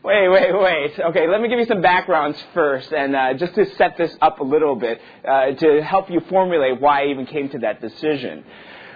Wait, 0.03 0.29
wait, 0.29 0.51
wait. 0.59 0.99
Okay, 0.99 1.27
let 1.27 1.41
me 1.41 1.47
give 1.47 1.59
you 1.59 1.65
some 1.65 1.81
backgrounds 1.81 2.37
first, 2.55 2.91
and 2.91 3.15
uh, 3.15 3.33
just 3.35 3.53
to 3.53 3.65
set 3.75 3.97
this 3.97 4.15
up 4.19 4.39
a 4.39 4.43
little 4.43 4.75
bit, 4.75 4.99
uh, 5.27 5.51
to 5.51 5.83
help 5.83 6.09
you 6.09 6.19
formulate 6.27 6.81
why 6.81 7.03
I 7.03 7.07
even 7.07 7.27
came 7.27 7.49
to 7.49 7.59
that 7.59 7.81
decision. 7.81 8.43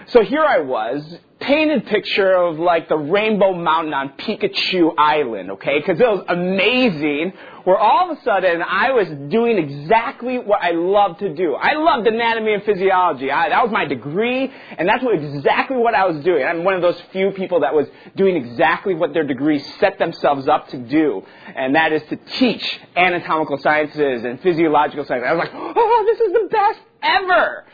So 0.08 0.22
here 0.22 0.42
I 0.42 0.60
was, 0.60 1.18
painted 1.40 1.86
picture 1.86 2.32
of 2.32 2.58
like 2.58 2.88
the 2.88 2.96
Rainbow 2.96 3.52
Mountain 3.54 3.94
on 3.94 4.10
Pikachu 4.18 4.94
Island, 4.96 5.52
okay? 5.52 5.78
Because 5.78 6.00
it 6.00 6.06
was 6.06 6.24
amazing. 6.28 7.32
Where 7.66 7.76
all 7.76 8.12
of 8.12 8.16
a 8.16 8.22
sudden 8.22 8.62
I 8.62 8.92
was 8.92 9.08
doing 9.28 9.58
exactly 9.58 10.38
what 10.38 10.62
I 10.62 10.70
love 10.70 11.18
to 11.18 11.34
do. 11.34 11.54
I 11.54 11.72
loved 11.72 12.06
anatomy 12.06 12.54
and 12.54 12.62
physiology. 12.62 13.28
I, 13.28 13.48
that 13.48 13.60
was 13.60 13.72
my 13.72 13.84
degree, 13.84 14.52
and 14.78 14.88
that's 14.88 15.02
what, 15.02 15.16
exactly 15.16 15.76
what 15.76 15.92
I 15.92 16.06
was 16.06 16.22
doing. 16.22 16.44
I'm 16.44 16.62
one 16.62 16.74
of 16.74 16.82
those 16.82 16.96
few 17.10 17.32
people 17.32 17.62
that 17.62 17.74
was 17.74 17.88
doing 18.14 18.36
exactly 18.36 18.94
what 18.94 19.12
their 19.14 19.24
degree 19.24 19.58
set 19.80 19.98
themselves 19.98 20.46
up 20.46 20.68
to 20.68 20.78
do, 20.78 21.24
and 21.56 21.74
that 21.74 21.92
is 21.92 22.02
to 22.10 22.14
teach 22.38 22.78
anatomical 22.94 23.58
sciences 23.58 24.24
and 24.24 24.40
physiological 24.42 25.04
sciences. 25.04 25.28
I 25.28 25.32
was 25.32 25.40
like, 25.40 25.52
oh, 25.52 26.04
this 26.06 26.20
is 26.20 26.32
the 26.34 26.48
best 26.48 26.80
ever. 27.02 27.64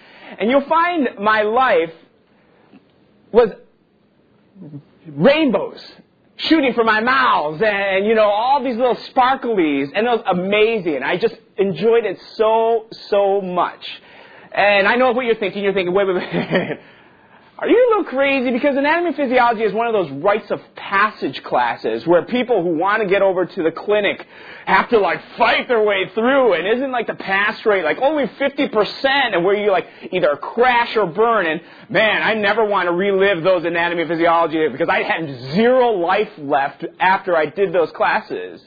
And 0.41 0.51
you'll 0.51 0.69
find 0.69 1.11
my 1.21 1.43
life 1.43 1.93
was 3.31 3.51
rainbows 5.07 5.85
shooting 6.37 6.73
from 6.75 6.87
my 6.87 7.01
mouths 7.01 7.63
and, 7.65 8.07
you 8.07 8.15
know, 8.15 8.29
all 8.29 8.63
these 8.63 8.77
little 8.77 8.97
sparklies. 8.97 9.91
And 9.95 10.07
it 10.07 10.11
was 10.11 10.23
amazing. 10.27 11.03
I 11.03 11.17
just 11.17 11.37
enjoyed 11.57 12.05
it 12.05 12.19
so, 12.37 12.87
so 13.09 13.41
much. 13.41 13.85
And 14.53 14.87
I 14.87 14.97
know 14.97 15.13
what 15.13 15.25
you're 15.25 15.37
thinking. 15.37 15.63
You're 15.63 15.75
thinking, 15.75 15.95
wait, 15.95 16.07
wait, 16.07 16.17
wait. 16.17 16.79
Are 17.59 17.69
you 17.69 17.77
a 17.77 17.89
little 17.91 18.05
crazy? 18.11 18.51
Because 18.51 18.77
anatomy 18.77 19.09
and 19.09 19.17
physiology 19.17 19.63
is 19.63 19.73
one 19.73 19.87
of 19.87 19.93
those 19.93 20.11
rites 20.23 20.51
of 20.51 20.61
passage 20.75 21.43
classes 21.45 22.07
where 22.07 22.25
people 22.25 22.63
who 22.63 22.77
want 22.79 23.03
to 23.03 23.09
get 23.09 23.23
over 23.23 23.45
to 23.45 23.63
the 23.63 23.71
clinic 23.71 24.27
have 24.67 24.89
to 24.89 24.99
like 24.99 25.21
fight 25.37 25.69
their 25.69 25.83
way 25.83 26.11
through 26.15 26.55
and 26.55 26.67
isn't 26.67 26.91
like 26.91 27.07
the 27.07 27.15
pass 27.15 27.65
rate 27.67 27.85
like 27.85 27.99
only 28.01 28.25
50% 28.27 29.05
and 29.05 29.45
where 29.45 29.55
you 29.55 29.71
like 29.71 29.87
either 30.11 30.35
crash 30.37 30.97
or 30.97 31.07
burn 31.07 31.47
and 31.47 31.61
man, 31.91 32.23
I 32.23 32.35
never 32.35 32.65
want 32.65 32.89
to 32.89 32.93
relive 32.93 33.45
those 33.45 33.65
anatomy 33.65 34.03
and 34.03 34.11
physiology 34.11 34.67
because 34.69 34.89
I 34.89 35.03
had 35.03 35.53
zero 35.53 35.91
life 35.91 36.31
left 36.39 36.85
after 36.99 37.37
I 37.37 37.47
did 37.47 37.73
those 37.73 37.93
classes. 37.93 38.67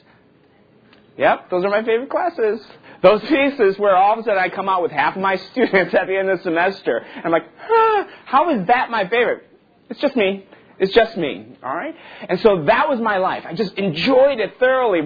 Yep, 1.18 1.50
those 1.50 1.64
are 1.64 1.70
my 1.70 1.82
favorite 1.82 2.10
classes. 2.10 2.60
Those 3.02 3.20
pieces 3.22 3.78
where 3.78 3.96
all 3.96 4.14
of 4.14 4.18
a 4.20 4.22
sudden 4.22 4.38
I 4.38 4.48
come 4.48 4.68
out 4.68 4.82
with 4.82 4.92
half 4.92 5.16
of 5.16 5.22
my 5.22 5.36
students 5.52 5.94
at 5.94 6.06
the 6.06 6.16
end 6.16 6.30
of 6.30 6.38
the 6.38 6.44
semester. 6.44 7.04
I'm 7.24 7.30
like, 7.30 7.44
huh, 7.58 8.04
how 8.24 8.50
is 8.50 8.66
that 8.66 8.90
my 8.90 9.08
favorite? 9.08 9.44
It's 9.90 10.00
just 10.00 10.16
me. 10.16 10.46
It's 10.78 10.92
just 10.92 11.16
me. 11.16 11.56
All 11.62 11.74
right? 11.74 11.94
And 12.28 12.40
so 12.40 12.64
that 12.64 12.88
was 12.88 13.00
my 13.00 13.18
life. 13.18 13.44
I 13.46 13.54
just 13.54 13.74
enjoyed 13.74 14.40
it 14.40 14.58
thoroughly. 14.58 15.00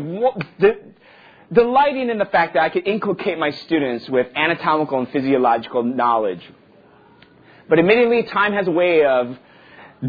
Delighting 1.53 2.11
in 2.11 2.19
the 2.19 2.27
fact 2.27 2.55
that 2.55 2.63
I 2.63 2.69
could 2.69 2.87
inculcate 2.87 3.39
my 3.39 3.51
students 3.51 4.09
with 4.09 4.29
anatomical 4.35 4.99
and 4.99 5.09
physiological 5.11 5.83
knowledge. 5.83 6.43
But 7.69 7.79
admittedly, 7.79 8.25
time 8.25 8.53
has 8.53 8.67
a 8.67 8.73
way 8.73 9.05
of 9.05 9.37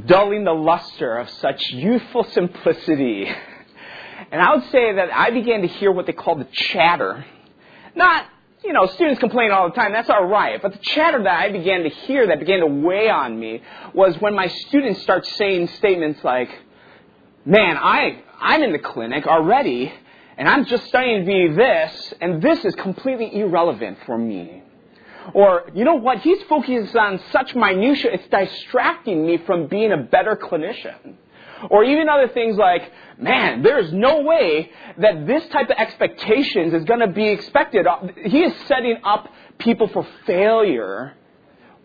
dulling 0.05 0.43
the 0.45 0.53
luster 0.53 1.17
of 1.17 1.29
such 1.29 1.71
youthful 1.71 2.23
simplicity. 2.25 3.29
And 4.31 4.41
I 4.41 4.55
would 4.55 4.63
say 4.71 4.93
that 4.93 5.13
I 5.13 5.31
began 5.31 5.61
to 5.61 5.67
hear 5.67 5.91
what 5.91 6.05
they 6.05 6.13
call 6.13 6.35
the 6.35 6.45
chatter 6.45 7.25
not, 7.95 8.25
you 8.63 8.73
know, 8.73 8.87
students 8.87 9.19
complain 9.19 9.51
all 9.51 9.69
the 9.69 9.75
time, 9.75 9.91
that's 9.91 10.09
all 10.09 10.25
right. 10.25 10.61
But 10.61 10.73
the 10.73 10.79
chatter 10.79 11.23
that 11.23 11.41
I 11.41 11.51
began 11.51 11.83
to 11.83 11.89
hear 11.89 12.27
that 12.27 12.39
began 12.39 12.59
to 12.59 12.67
weigh 12.67 13.09
on 13.09 13.39
me 13.39 13.61
was 13.93 14.15
when 14.19 14.35
my 14.35 14.47
students 14.47 15.01
start 15.01 15.25
saying 15.25 15.67
statements 15.77 16.23
like, 16.23 16.49
man, 17.45 17.77
I, 17.77 18.23
I'm 18.39 18.63
in 18.63 18.71
the 18.71 18.79
clinic 18.79 19.25
already, 19.27 19.91
and 20.37 20.47
I'm 20.47 20.65
just 20.65 20.85
studying 20.87 21.21
to 21.21 21.25
be 21.25 21.53
this, 21.55 22.13
and 22.21 22.41
this 22.41 22.63
is 22.65 22.75
completely 22.75 23.39
irrelevant 23.39 23.99
for 24.05 24.17
me. 24.17 24.63
Or, 25.33 25.69
you 25.73 25.85
know 25.85 25.95
what, 25.95 26.19
he's 26.19 26.41
focused 26.43 26.95
on 26.95 27.19
such 27.31 27.55
minutiae, 27.55 28.11
it's 28.13 28.27
distracting 28.27 29.25
me 29.25 29.37
from 29.45 29.67
being 29.67 29.91
a 29.91 29.97
better 29.97 30.35
clinician. 30.35 31.15
Or 31.69 31.83
even 31.83 32.09
other 32.09 32.27
things 32.27 32.57
like, 32.57 32.91
man, 33.17 33.61
there's 33.61 33.91
no 33.93 34.21
way 34.21 34.71
that 34.97 35.27
this 35.27 35.47
type 35.49 35.69
of 35.69 35.75
expectations 35.77 36.73
is 36.73 36.83
going 36.85 37.01
to 37.01 37.07
be 37.07 37.27
expected. 37.27 37.87
Uh, 37.87 38.07
he 38.25 38.43
is 38.43 38.53
setting 38.67 38.97
up 39.03 39.29
people 39.57 39.87
for 39.87 40.05
failure 40.25 41.13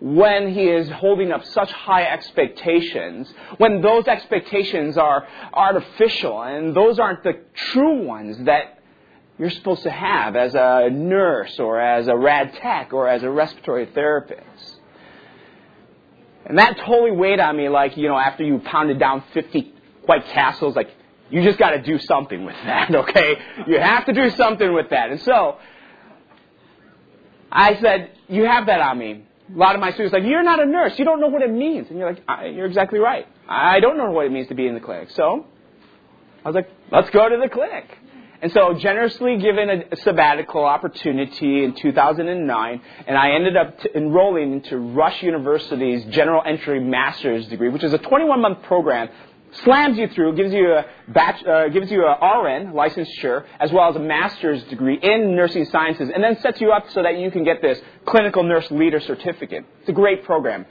when 0.01 0.53
he 0.53 0.65
is 0.69 0.91
holding 0.91 1.33
up 1.33 1.45
such 1.45 1.73
high 1.73 2.05
expectations, 2.05 3.33
when 3.57 3.81
those 3.81 4.07
expectations 4.07 4.99
are 4.99 5.27
artificial 5.53 6.43
and 6.43 6.77
those 6.77 6.99
aren't 6.99 7.23
the 7.23 7.41
true 7.55 8.05
ones 8.05 8.37
that 8.45 8.79
you're 9.39 9.51
supposed 9.51 9.83
to 9.83 9.91
have 9.91 10.37
as 10.37 10.55
a 10.55 10.89
nurse 10.91 11.59
or 11.59 11.81
as 11.81 12.09
a 12.09 12.17
rad 12.17 12.55
tech 12.55 12.93
or 12.93 13.09
as 13.09 13.23
a 13.23 13.31
respiratory 13.31 13.87
therapist. 13.87 14.76
And 16.47 16.59
that 16.59 16.79
totally 16.79 17.11
weighed 17.11 17.41
on 17.41 17.57
me 17.57 17.69
like, 17.69 17.97
you 17.97 18.09
know, 18.09 18.17
after 18.17 18.45
you 18.45 18.59
pounded 18.59 18.99
down 18.99 19.25
50 19.35 19.75
White 20.05 20.25
Castles, 20.27 20.77
like, 20.77 20.91
you 21.29 21.43
just 21.43 21.59
got 21.59 21.71
to 21.71 21.83
do 21.83 21.99
something 21.99 22.45
with 22.45 22.55
that, 22.65 22.95
okay? 22.95 23.37
You 23.67 23.81
have 23.81 24.07
to 24.07 24.13
do 24.13 24.31
something 24.31 24.73
with 24.73 24.91
that. 24.91 25.11
And 25.11 25.21
so, 25.23 25.59
I 27.51 27.81
said, 27.81 28.13
you 28.29 28.45
have 28.45 28.67
that 28.67 28.81
on 28.81 28.99
me. 28.99 29.25
A 29.53 29.59
lot 29.59 29.75
of 29.75 29.81
my 29.81 29.91
students 29.93 30.13
like, 30.13 30.25
you're 30.25 30.43
not 30.43 30.63
a 30.63 30.67
nurse. 30.67 30.99
You 30.99 31.05
don't 31.05 31.21
know 31.21 31.29
what 31.29 31.43
it 31.43 31.51
means. 31.51 31.89
And 31.91 31.99
you're 31.99 32.13
like, 32.13 32.23
you're 32.55 32.67
exactly 32.67 32.99
right. 32.99 33.27
I 33.49 33.81
don't 33.81 33.97
know 33.97 34.11
what 34.11 34.27
it 34.27 34.33
means 34.33 34.49
to 34.49 34.55
be 34.55 34.67
in 34.67 34.75
the 34.75 34.81
clinic. 34.81 35.11
So, 35.11 35.47
I 36.45 36.49
was 36.49 36.55
like, 36.55 36.71
let's 36.93 37.11
go 37.11 37.29
to 37.29 37.37
the 37.43 37.49
clinic. 37.49 37.87
And 38.43 38.53
so, 38.53 38.75
generously 38.75 39.39
given 39.39 39.71
a 39.91 39.97
sabbatical 39.97 40.65
opportunity 40.65 41.65
in 41.65 41.75
2009, 41.75 42.81
and 43.07 43.17
I 43.17 43.31
ended 43.31 43.57
up 43.57 43.79
enrolling 43.95 44.53
into 44.53 44.77
Rush 44.79 45.23
University's 45.23 46.05
General 46.07 46.43
Entry 46.45 46.81
Master's 46.81 47.47
degree, 47.49 47.69
which 47.69 47.85
is 47.85 47.93
a 47.93 47.99
21 47.99 48.41
month 48.41 48.63
program 48.63 49.09
slams 49.65 49.97
you 49.97 50.09
through, 50.09 50.35
gives 50.35 50.53
you 50.53 50.73
a 50.73 50.85
batch, 51.09 51.45
uh, 51.45 51.69
gives 51.69 51.91
you 51.91 52.05
a 52.05 52.13
RN 52.13 52.73
licensure 52.73 53.45
as 53.61 53.73
well 53.73 53.89
as 53.89 53.97
a 53.97 54.01
master's 54.01 54.63
degree 54.65 54.99
in 55.01 55.35
nursing 55.37 55.65
sciences, 55.67 56.11
and 56.13 56.23
then 56.23 56.39
sets 56.41 56.61
you 56.61 56.73
up 56.73 56.91
so 56.91 57.03
that 57.03 57.19
you 57.19 57.31
can 57.31 57.45
get 57.45 57.63
this 57.63 57.81
clinical 58.05 58.43
nurse 58.43 58.71
leader 58.71 59.01
certificate. 59.01 59.65
It's 59.81 59.89
a 59.89 59.93
great 59.93 60.25
program. 60.25 60.67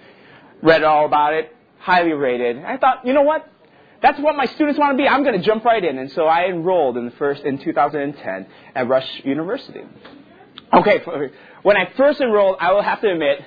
Read 0.62 0.84
all 0.84 1.06
about 1.06 1.34
it, 1.34 1.56
highly 1.80 2.14
rated. 2.14 2.58
I 2.64 2.78
thought, 2.78 3.06
you 3.06 3.14
know 3.14 3.24
what? 3.24 3.50
That's 4.02 4.20
what 4.20 4.36
my 4.36 4.46
students 4.46 4.80
want 4.80 4.98
to 4.98 4.98
be. 5.02 5.08
I'm 5.08 5.24
going 5.24 5.40
to 5.40 5.46
jump 5.46 5.66
right 5.66 5.84
in, 5.84 5.98
and 5.98 6.12
so 6.12 6.26
I 6.26 6.46
enrolled 6.46 6.98
in 6.98 7.06
the 7.06 7.12
first 7.12 7.44
in 7.44 7.58
2010 7.58 8.48
at 8.76 8.88
Rush 8.88 9.22
University. 9.24 9.82
Okay, 10.74 11.02
when 11.64 11.78
I 11.78 11.92
first 11.96 12.20
enrolled, 12.22 12.58
I 12.60 12.74
will 12.74 12.84
have 12.84 13.02
to 13.02 13.12
admit. 13.12 13.44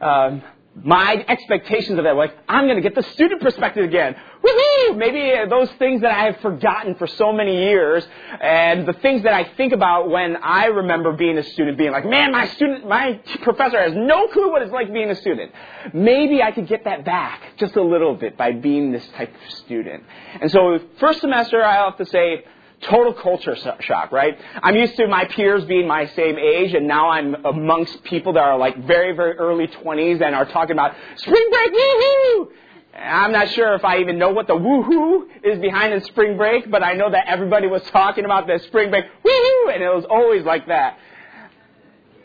Um, 0.00 0.42
my 0.74 1.22
expectations 1.28 1.98
of 1.98 2.04
that 2.04 2.16
like 2.16 2.34
i'm 2.48 2.64
going 2.64 2.76
to 2.76 2.82
get 2.82 2.94
the 2.94 3.02
student 3.12 3.42
perspective 3.42 3.84
again 3.84 4.16
Woo-hoo! 4.42 4.71
maybe 4.96 5.32
those 5.48 5.70
things 5.72 6.00
that 6.02 6.12
i 6.12 6.24
have 6.24 6.36
forgotten 6.40 6.94
for 6.94 7.06
so 7.06 7.32
many 7.32 7.56
years 7.64 8.06
and 8.40 8.86
the 8.86 8.92
things 8.94 9.22
that 9.22 9.32
i 9.32 9.44
think 9.56 9.72
about 9.72 10.08
when 10.08 10.36
i 10.36 10.66
remember 10.66 11.12
being 11.12 11.38
a 11.38 11.42
student 11.42 11.78
being 11.78 11.92
like 11.92 12.06
man 12.06 12.32
my 12.32 12.46
student 12.48 12.86
my 12.86 13.20
professor 13.42 13.80
has 13.80 13.92
no 13.94 14.28
clue 14.28 14.50
what 14.50 14.62
it's 14.62 14.72
like 14.72 14.92
being 14.92 15.10
a 15.10 15.16
student 15.16 15.50
maybe 15.92 16.42
i 16.42 16.50
could 16.50 16.66
get 16.66 16.84
that 16.84 17.04
back 17.04 17.42
just 17.58 17.76
a 17.76 17.82
little 17.82 18.14
bit 18.14 18.36
by 18.36 18.52
being 18.52 18.92
this 18.92 19.06
type 19.16 19.34
of 19.34 19.52
student 19.54 20.02
and 20.40 20.50
so 20.50 20.78
first 20.98 21.20
semester 21.20 21.62
i 21.62 21.74
have 21.84 21.96
to 21.96 22.06
say 22.06 22.44
total 22.82 23.12
culture 23.14 23.56
shock, 23.80 24.12
right? 24.12 24.38
I'm 24.62 24.76
used 24.76 24.96
to 24.96 25.06
my 25.06 25.24
peers 25.24 25.64
being 25.64 25.86
my 25.86 26.06
same 26.06 26.38
age, 26.38 26.74
and 26.74 26.86
now 26.86 27.10
I'm 27.10 27.34
amongst 27.44 28.02
people 28.04 28.32
that 28.34 28.42
are 28.42 28.58
like 28.58 28.76
very, 28.86 29.14
very 29.14 29.36
early 29.38 29.68
20s 29.68 30.20
and 30.20 30.34
are 30.34 30.44
talking 30.44 30.72
about 30.72 30.94
spring 31.16 31.48
break, 31.50 31.72
woohoo! 31.72 32.48
I'm 32.96 33.32
not 33.32 33.48
sure 33.50 33.74
if 33.74 33.84
I 33.84 33.98
even 33.98 34.18
know 34.18 34.30
what 34.30 34.46
the 34.46 34.54
woohoo 34.54 35.26
is 35.42 35.58
behind 35.60 35.94
the 35.94 36.04
spring 36.06 36.36
break, 36.36 36.70
but 36.70 36.82
I 36.82 36.92
know 36.92 37.10
that 37.10 37.26
everybody 37.26 37.66
was 37.66 37.82
talking 37.84 38.24
about 38.24 38.46
the 38.46 38.58
spring 38.66 38.90
break, 38.90 39.06
woohoo! 39.24 39.74
And 39.74 39.82
it 39.82 39.94
was 39.94 40.04
always 40.10 40.44
like 40.44 40.66
that. 40.68 40.98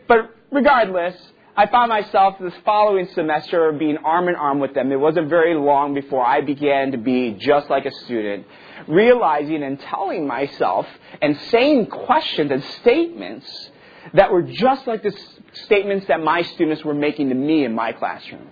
But 0.08 0.36
regardless, 0.52 1.16
I 1.56 1.68
found 1.68 1.90
myself 1.90 2.36
this 2.40 2.54
following 2.66 3.08
semester 3.16 3.72
being 3.72 3.98
arm 3.98 4.28
in 4.28 4.36
arm 4.36 4.60
with 4.60 4.74
them. 4.74 4.92
It 4.92 5.00
wasn't 5.00 5.30
very 5.30 5.56
long 5.56 5.94
before 5.94 6.24
I 6.25 6.42
began 6.42 6.92
to 6.92 6.98
be 6.98 7.31
just 7.31 7.69
like 7.69 7.86
a 7.86 7.92
student, 8.06 8.46
realizing 8.88 9.64
and 9.64 9.80
telling 9.80 10.28
myself 10.28 10.86
and 11.22 11.38
saying 11.50 11.88
questions 11.88 12.52
and 12.52 12.64
statements 12.81 13.72
that 14.14 14.31
were 14.31 14.44
just 14.44 14.86
like 14.86 15.02
the 15.02 15.18
statements 15.66 16.08
that 16.08 16.22
my 16.22 16.44
students 16.44 16.84
were 16.84 16.94
making 16.94 17.30
to 17.30 17.36
me 17.36 17.66
in 17.66 17.74
my 17.74 17.92
classroom. 17.92 18.48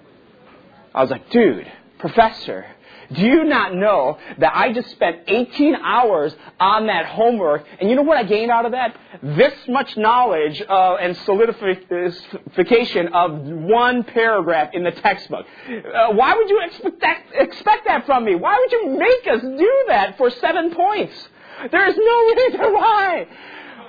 I 0.94 1.02
was 1.02 1.12
like, 1.12 1.30
dude, 1.30 1.72
professor, 2.00 2.65
do 3.13 3.21
you 3.21 3.44
not 3.44 3.75
know 3.75 4.18
that 4.39 4.56
I 4.56 4.74
just 4.74 4.89
spent 4.92 5.21
18 5.27 5.75
hours 5.75 6.36
on 6.59 6.88
that 6.88 7.06
homework, 7.06 7.65
and 7.80 7.89
you 7.89 7.95
know 7.95 8.01
what 8.01 8.18
I 8.18 8.24
gained 8.24 8.50
out 8.51 8.65
of 8.65 8.71
that? 8.71 8.95
This 9.21 9.53
much 9.68 9.95
knowledge 9.95 10.62
uh, 10.68 10.95
and 10.95 11.15
solidification 11.18 13.09
of 13.13 13.39
one 13.42 14.03
paragraph 14.03 14.71
in 14.74 14.83
the 14.83 14.92
textbook. 14.92 15.45
Uh, 15.68 16.13
why 16.13 16.33
would 16.36 16.50
you 16.50 16.62
expect 16.65 17.01
that, 17.01 17.24
expect 17.33 17.86
that 17.86 18.06
from 18.06 18.25
me? 18.25 18.36
Why 18.36 18.57
would 18.57 18.71
you 18.71 18.97
make 18.97 19.27
us 19.36 19.42
do 19.42 19.83
that 19.88 20.18
for 20.18 20.30
seven 20.30 20.74
points? 20.74 21.30
There 21.71 21.88
is 21.88 21.95
no 21.95 22.33
reason 22.36 22.74
why. 22.74 23.27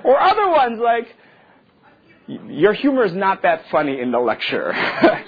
Or 0.05 0.21
other 0.21 0.49
ones 0.51 0.79
like, 0.79 1.15
your 2.27 2.73
humor 2.75 3.05
is 3.05 3.15
not 3.15 3.43
that 3.43 3.65
funny 3.71 4.01
in 4.01 4.11
the 4.11 4.19
lecture. 4.19 4.73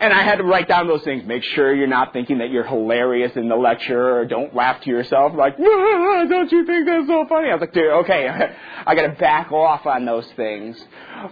and 0.00 0.12
I 0.12 0.22
had 0.22 0.36
to 0.36 0.44
write 0.44 0.68
down 0.68 0.86
those 0.86 1.02
things. 1.02 1.26
Make 1.26 1.42
sure 1.42 1.74
you're 1.74 1.86
not 1.86 2.12
thinking 2.12 2.38
that 2.38 2.50
you're 2.50 2.66
hilarious 2.66 3.32
in 3.36 3.48
the 3.48 3.56
lecture, 3.56 4.18
or 4.18 4.24
don't 4.24 4.54
laugh 4.54 4.80
to 4.82 4.90
yourself 4.90 5.32
like, 5.34 5.56
don't 5.58 6.52
you 6.52 6.66
think 6.66 6.86
that's 6.86 7.06
so 7.06 7.26
funny? 7.28 7.48
I 7.48 7.54
was 7.54 7.60
like, 7.60 7.72
dude, 7.72 7.90
okay, 8.04 8.28
I 8.86 8.94
got 8.94 9.02
to 9.02 9.12
back 9.18 9.52
off 9.52 9.86
on 9.86 10.04
those 10.04 10.26
things. 10.32 10.82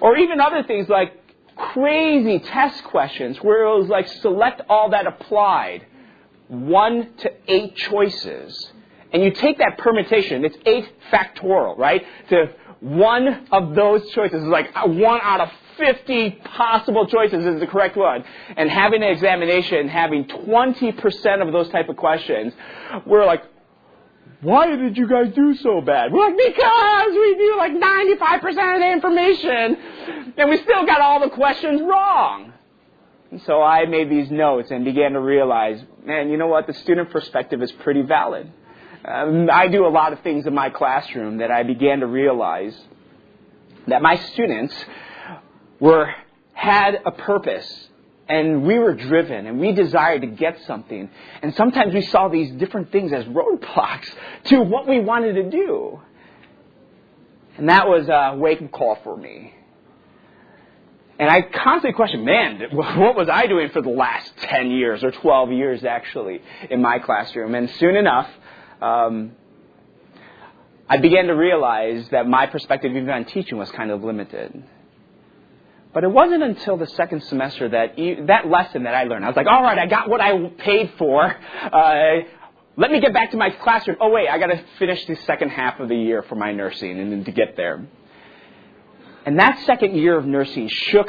Or 0.01 0.17
even 0.17 0.41
other 0.41 0.63
things 0.63 0.89
like 0.89 1.21
crazy 1.57 2.41
test 2.41 2.83
questions 2.85 3.39
where 3.39 3.65
it 3.65 3.79
was 3.79 3.89
like 3.89 4.09
select 4.09 4.63
all 4.69 4.91
that 4.91 5.07
applied, 5.07 5.87
one 6.49 7.15
to 7.19 7.33
eight 7.49 7.77
choices, 7.77 8.73
and 9.13 9.23
you 9.23 9.31
take 9.31 9.59
that 9.59 9.79
permutation. 9.79 10.45
It's 10.45 10.57
eight 10.67 10.89
factorial, 11.13 11.79
right? 11.79 12.05
To 12.31 12.47
one 12.81 13.47
of 13.51 13.75
those 13.75 14.11
choices 14.11 14.43
is 14.43 14.49
like 14.49 14.71
uh, 14.75 14.87
one 14.87 15.21
out 15.23 15.41
of 15.41 15.51
50 15.79 16.31
possible 16.45 17.07
choices 17.07 17.45
is 17.45 17.61
the 17.61 17.67
correct 17.67 17.97
one. 17.97 18.25
And 18.57 18.71
having 18.71 19.03
an 19.03 19.11
examination, 19.11 19.89
having 19.89 20.25
20% 20.25 21.47
of 21.47 21.53
those 21.53 21.69
type 21.71 21.89
of 21.89 21.97
questions, 21.97 22.53
we're 23.07 23.25
like, 23.25 23.43
why 24.41 24.67
did 24.67 24.97
you 24.97 25.09
guys 25.09 25.33
do 25.35 25.55
so 25.57 25.81
bad? 25.81 26.13
We're 26.13 26.27
like, 26.27 26.37
because 26.37 27.11
we 27.13 27.35
knew 27.37 27.57
like 27.57 27.73
95% 27.73 28.75
of 28.75 28.81
the 28.81 28.93
information, 28.93 30.33
and 30.37 30.51
we 30.51 30.59
still 30.59 30.85
got 30.85 31.01
all 31.01 31.21
the 31.21 31.31
questions 31.31 31.81
wrong. 31.81 32.53
And 33.31 33.41
so 33.47 33.63
I 33.63 33.87
made 33.87 34.11
these 34.11 34.31
notes 34.31 34.71
and 34.71 34.85
began 34.85 35.13
to 35.13 35.21
realize, 35.21 35.83
man, 36.05 36.29
you 36.29 36.37
know 36.37 36.47
what? 36.47 36.67
The 36.67 36.75
student 36.75 37.11
perspective 37.11 37.63
is 37.63 37.73
pretty 37.73 38.03
valid. 38.03 38.53
Um, 39.05 39.49
I 39.51 39.69
do 39.69 39.87
a 39.87 39.89
lot 39.89 40.13
of 40.13 40.21
things 40.21 40.47
in 40.47 40.55
my 40.55 40.71
classroom 40.71 41.39
that 41.39 41.51
I 41.51 41.63
began 41.63 42.01
to 42.01 42.07
realize 42.07 42.79
that 43.87 44.03
my 44.03 44.17
students 44.17 44.75
were 45.81 46.15
had 46.53 47.01
a 47.05 47.11
purpose 47.11 47.89
and 48.29 48.65
we 48.65 48.79
were 48.79 48.95
driven 48.95 49.47
and 49.47 49.61
we 49.61 49.73
desired 49.73 50.23
to 50.23 50.27
get 50.27 50.59
something. 50.67 51.11
And 51.43 51.55
sometimes 51.55 51.93
we 51.93 52.03
saw 52.03 52.29
these 52.29 52.51
different 52.53 52.91
things 52.91 53.13
as 53.13 53.25
roadblocks 53.25 54.09
to 54.45 54.61
what 54.61 54.87
we 54.87 55.01
wanted 55.01 55.35
to 55.35 55.51
do. 55.51 56.01
And 57.57 57.69
that 57.69 57.89
was 57.89 58.09
a 58.09 58.37
wake 58.37 58.63
up 58.63 58.73
call 58.73 58.99
for 59.05 59.17
me. 59.17 59.55
And 61.19 61.31
I 61.31 61.43
constantly 61.43 61.93
questioned, 61.93 62.25
man, 62.25 62.61
what 62.73 63.15
was 63.15 63.29
I 63.29 63.47
doing 63.47 63.71
for 63.71 63.83
the 63.83 63.91
last 63.91 64.33
10 64.39 64.71
years 64.71 65.05
or 65.05 65.11
12 65.13 65.53
years 65.53 65.85
actually 65.85 66.41
in 66.71 66.83
my 66.83 66.99
classroom? 66.99 67.55
And 67.55 67.71
soon 67.79 67.95
enough, 67.95 68.29
um, 68.81 69.33
I 70.89 70.97
began 70.97 71.27
to 71.27 71.35
realize 71.35 72.09
that 72.11 72.27
my 72.27 72.47
perspective 72.47 72.91
even 72.91 73.09
on 73.11 73.25
teaching 73.27 73.59
was 73.59 73.71
kind 73.71 73.91
of 73.91 74.03
limited. 74.03 74.65
But 75.95 76.03
it 76.03 76.11
wasn't 76.11 76.43
until 76.43 76.77
the 76.77 76.89
second 76.89 77.23
semester 77.23 77.69
that 77.69 77.97
that 78.27 78.49
lesson 78.49 78.83
that 78.83 78.95
I 78.95 79.05
learned. 79.05 79.25
I 79.25 79.29
was 79.29 79.37
like, 79.37 79.47
all 79.47 79.63
right, 79.63 79.79
I 79.79 79.87
got 79.87 80.11
what 80.11 80.21
I 80.21 80.49
paid 80.59 80.93
for. 80.99 81.25
Uh, 81.25 82.25
let 82.77 82.91
me 82.91 83.01
get 83.01 83.15
back 83.15 83.31
to 83.31 83.37
my 83.37 83.51
classroom. 83.51 83.99
Oh 84.01 84.11
wait, 84.11 84.29
I 84.29 84.39
got 84.39 84.49
to 84.49 84.61
finish 84.81 85.07
the 85.07 85.15
second 85.25 85.51
half 85.51 85.79
of 85.79 85.89
the 85.89 85.97
year 85.97 86.23
for 86.25 86.35
my 86.35 86.53
nursing 86.53 86.99
and 86.99 87.13
then 87.13 87.25
to 87.25 87.33
get 87.33 87.57
there. 87.57 87.87
And 89.25 89.39
that 89.39 89.65
second 89.65 89.97
year 89.97 90.19
of 90.19 90.27
nursing 90.27 90.69
shook 90.69 91.09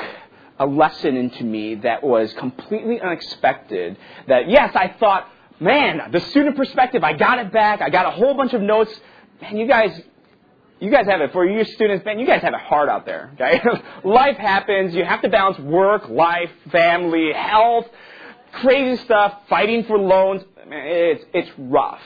a 0.59 0.65
lesson 0.65 1.17
into 1.17 1.43
me 1.43 1.75
that 1.75 2.03
was 2.03 2.31
completely 2.33 3.01
unexpected. 3.01 3.97
That 4.27 4.49
yes, 4.49 4.71
I 4.75 4.95
thought 4.99 5.27
man, 5.59 6.11
the 6.11 6.19
student 6.29 6.55
perspective, 6.55 7.03
I 7.03 7.13
got 7.13 7.39
it 7.39 7.51
back. 7.51 7.81
I 7.81 7.89
got 7.89 8.05
a 8.05 8.11
whole 8.11 8.35
bunch 8.35 8.53
of 8.53 8.61
notes. 8.61 8.93
Man, 9.41 9.57
you 9.57 9.67
guys, 9.67 9.99
you 10.79 10.91
guys 10.91 11.05
have 11.07 11.21
it 11.21 11.31
for 11.31 11.45
you 11.45 11.63
students, 11.63 12.05
man. 12.05 12.19
You 12.19 12.27
guys 12.27 12.41
have 12.41 12.53
it 12.53 12.59
hard 12.59 12.89
out 12.89 13.05
there. 13.05 13.31
Okay, 13.35 13.61
life 14.03 14.37
happens. 14.37 14.93
You 14.93 15.05
have 15.05 15.21
to 15.21 15.29
balance 15.29 15.57
work, 15.59 16.09
life, 16.09 16.51
family, 16.71 17.31
health, 17.33 17.87
crazy 18.53 19.01
stuff, 19.03 19.33
fighting 19.49 19.85
for 19.85 19.97
loans. 19.97 20.43
Man, 20.67 20.85
it's 20.85 21.25
it's 21.33 21.51
rough. 21.57 22.01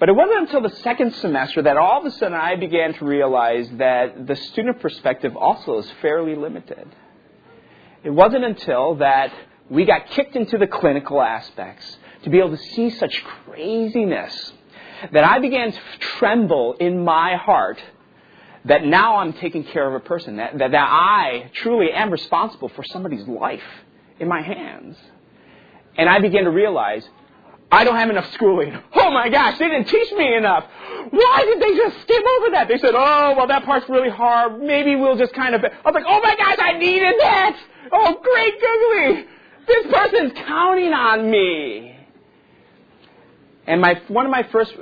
But 0.00 0.08
it 0.08 0.14
wasn't 0.14 0.40
until 0.40 0.62
the 0.62 0.74
second 0.82 1.14
semester 1.14 1.62
that 1.62 1.76
all 1.76 2.00
of 2.00 2.06
a 2.06 2.10
sudden 2.10 2.34
I 2.34 2.56
began 2.56 2.92
to 2.94 3.04
realize 3.04 3.70
that 3.74 4.26
the 4.26 4.34
student 4.34 4.80
perspective 4.80 5.36
also 5.36 5.78
is 5.78 5.88
fairly 6.02 6.34
limited. 6.34 6.88
It 8.02 8.10
wasn't 8.10 8.44
until 8.44 8.96
that 8.96 9.32
we 9.70 9.84
got 9.84 10.08
kicked 10.08 10.34
into 10.34 10.58
the 10.58 10.66
clinical 10.66 11.22
aspects 11.22 11.98
to 12.24 12.30
be 12.30 12.38
able 12.38 12.50
to 12.50 12.62
see 12.74 12.90
such 12.90 13.22
craziness 13.46 14.52
that 15.12 15.24
I 15.24 15.38
began 15.38 15.72
to 15.72 15.80
tremble 16.18 16.74
in 16.74 17.04
my 17.04 17.36
heart 17.36 17.78
that 18.64 18.84
now 18.84 19.16
I'm 19.16 19.32
taking 19.32 19.64
care 19.64 19.88
of 19.88 19.94
a 19.94 20.00
person, 20.00 20.36
that, 20.36 20.56
that, 20.58 20.70
that 20.70 20.88
I 20.88 21.50
truly 21.54 21.90
am 21.92 22.10
responsible 22.10 22.68
for 22.68 22.84
somebody's 22.84 23.26
life 23.26 23.60
in 24.20 24.28
my 24.28 24.40
hands. 24.40 24.96
And 25.96 26.08
I 26.08 26.20
began 26.20 26.44
to 26.44 26.50
realize 26.50 27.06
I 27.70 27.84
don't 27.84 27.96
have 27.96 28.10
enough 28.10 28.32
schooling. 28.34 28.78
Oh 28.94 29.10
my 29.10 29.28
gosh, 29.28 29.58
they 29.58 29.68
didn't 29.68 29.88
teach 29.88 30.10
me 30.12 30.34
enough. 30.34 30.64
Why 31.10 31.44
did 31.44 31.60
they 31.60 31.76
just 31.76 32.00
skip 32.02 32.22
over 32.38 32.50
that? 32.52 32.66
They 32.68 32.78
said, 32.78 32.94
oh, 32.94 33.34
well, 33.36 33.46
that 33.48 33.64
part's 33.64 33.86
really 33.90 34.08
hard. 34.08 34.62
Maybe 34.62 34.96
we'll 34.96 35.16
just 35.16 35.34
kind 35.34 35.54
of. 35.54 35.62
I 35.62 35.68
was 35.84 35.94
like, 35.94 36.04
oh 36.06 36.20
my 36.22 36.34
gosh, 36.36 36.56
I 36.58 36.78
needed 36.78 37.14
that. 37.18 37.58
Oh, 37.92 38.16
great 38.22 38.54
googly. 38.60 39.26
This 39.66 39.92
person's 39.92 40.32
counting 40.46 40.92
on 40.94 41.30
me. 41.30 41.91
And 43.72 43.80
my, 43.80 43.98
one 44.08 44.26
of 44.26 44.30
my 44.30 44.42
first, 44.42 44.74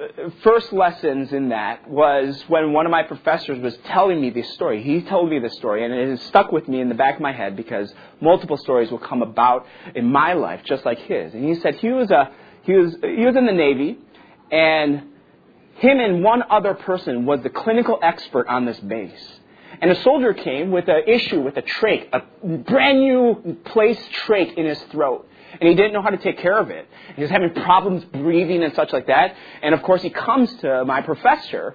first 0.43 0.73
lessons 0.73 1.33
in 1.33 1.51
that 1.51 1.89
was 1.89 2.43
when 2.49 2.73
one 2.73 2.87
of 2.87 2.91
my 2.91 3.05
professors 3.05 3.61
was 3.61 3.79
telling 3.87 4.21
me 4.21 4.31
this 4.31 4.53
story. 4.55 4.83
He 4.83 5.01
told 5.03 5.31
me 5.31 5.39
this 5.39 5.55
story, 5.55 5.85
and 5.85 5.95
it 5.95 6.09
has 6.09 6.21
stuck 6.23 6.51
with 6.51 6.67
me 6.67 6.81
in 6.81 6.89
the 6.89 6.97
back 6.97 7.15
of 7.15 7.21
my 7.21 7.31
head 7.31 7.55
because 7.55 7.95
multiple 8.21 8.57
stories 8.57 8.91
will 8.91 8.99
come 8.99 9.23
about 9.23 9.65
in 9.95 10.11
my 10.11 10.33
life 10.33 10.63
just 10.65 10.85
like 10.85 10.99
his. 10.99 11.33
And 11.35 11.45
he 11.45 11.55
said 11.61 11.77
he 11.77 11.91
was, 11.91 12.11
a, 12.11 12.33
he 12.63 12.73
was, 12.73 12.97
he 13.01 13.25
was 13.25 13.37
in 13.37 13.47
the 13.47 13.53
Navy, 13.53 13.97
and 14.51 15.03
him 15.77 16.01
and 16.01 16.25
one 16.25 16.43
other 16.51 16.75
person 16.75 17.27
was 17.27 17.45
the 17.45 17.51
clinical 17.51 18.01
expert 18.03 18.49
on 18.49 18.65
this 18.65 18.81
base. 18.81 19.39
And 19.81 19.93
a 19.93 20.03
soldier 20.03 20.35
came 20.35 20.73
with 20.73 20.89
an 20.89 21.05
issue 21.07 21.43
with 21.43 21.57
a 21.57 21.63
trach, 21.63 22.09
a 22.13 22.23
brand 22.45 22.99
new 22.99 23.57
placed 23.67 24.03
trach 24.27 24.53
in 24.55 24.67
his 24.67 24.83
throat. 24.91 25.29
And 25.53 25.69
he 25.69 25.75
didn't 25.75 25.93
know 25.93 26.03
how 26.03 26.11
to 26.11 26.19
take 26.19 26.39
care 26.39 26.59
of 26.59 26.71
it. 26.71 26.89
He 27.17 27.23
was 27.23 27.31
having 27.31 27.53
problems 27.55 28.05
breathing 28.05 28.63
and 28.63 28.75
such 28.75 28.93
like 28.93 29.07
that. 29.07 29.35
And 29.63 29.75
of 29.75 29.83
course, 29.83 30.03
he 30.03 30.11
comes 30.11 30.53
to 30.61 30.85
my 30.85 31.03
professor 31.03 31.75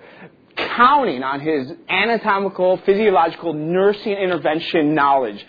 counting 0.56 1.22
on 1.22 1.42
his 1.42 1.72
anatomical, 1.90 2.78
physiological, 2.86 3.54
nursing 3.54 4.14
intervention 4.14 4.96
knowledge 4.96 5.46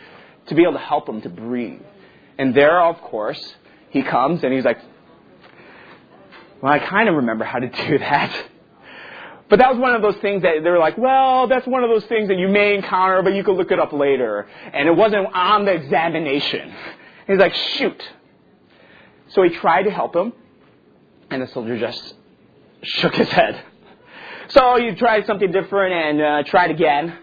to 0.48 0.54
be 0.54 0.62
able 0.62 0.72
to 0.74 0.78
help 0.78 1.08
him 1.08 1.20
to 1.22 1.28
breathe. 1.28 1.82
And 2.38 2.54
there, 2.54 2.80
of 2.82 3.00
course, 3.00 3.56
he 3.90 4.02
comes 4.02 4.42
and 4.42 4.52
he's 4.52 4.64
like, 4.64 4.78
Well, 6.60 6.72
I 6.72 6.78
kind 6.78 7.08
of 7.08 7.16
remember 7.16 7.44
how 7.44 7.58
to 7.58 7.68
do 7.68 7.98
that. 7.98 8.46
But 9.48 9.60
that 9.60 9.70
was 9.70 9.78
one 9.78 9.94
of 9.94 10.02
those 10.02 10.16
things 10.16 10.42
that 10.42 10.54
they 10.62 10.70
were 10.70 10.78
like, 10.78 10.98
well, 10.98 11.46
that's 11.46 11.66
one 11.66 11.84
of 11.84 11.90
those 11.90 12.04
things 12.06 12.28
that 12.28 12.36
you 12.36 12.48
may 12.48 12.74
encounter, 12.74 13.22
but 13.22 13.32
you 13.32 13.44
can 13.44 13.54
look 13.54 13.70
it 13.70 13.78
up 13.78 13.92
later. 13.92 14.48
And 14.72 14.88
it 14.88 14.96
wasn't 14.96 15.32
on 15.32 15.64
the 15.64 15.72
examination. 15.72 16.74
He's 17.26 17.38
like, 17.38 17.54
shoot. 17.54 18.02
So 19.28 19.42
he 19.42 19.50
tried 19.50 19.84
to 19.84 19.90
help 19.90 20.14
him, 20.14 20.32
and 21.30 21.42
the 21.42 21.48
soldier 21.48 21.78
just 21.78 22.14
shook 22.82 23.14
his 23.14 23.28
head. 23.28 23.62
So 24.48 24.76
he 24.76 24.94
tried 24.94 25.26
something 25.26 25.50
different 25.50 25.92
and 25.92 26.22
uh, 26.22 26.42
tried 26.48 26.70
again, 26.70 27.18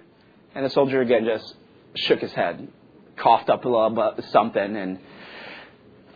and 0.54 0.66
the 0.66 0.70
soldier 0.70 1.02
again 1.02 1.26
just 1.26 1.56
shook 1.96 2.20
his 2.20 2.34
head, 2.34 2.68
coughed 3.16 3.50
up 3.50 3.64
a 3.64 3.70
little 3.70 3.90
bit, 4.16 4.26
something, 4.32 4.76
and 4.76 5.00